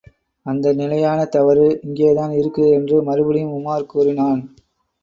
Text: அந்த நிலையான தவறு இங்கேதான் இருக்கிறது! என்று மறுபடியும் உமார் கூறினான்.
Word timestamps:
அந்த 0.45 0.73
நிலையான 0.73 1.19
தவறு 1.27 1.67
இங்கேதான் 1.83 2.33
இருக்கிறது! 2.33 2.75
என்று 2.79 2.97
மறுபடியும் 3.03 3.55
உமார் 3.57 3.89
கூறினான். 3.89 4.43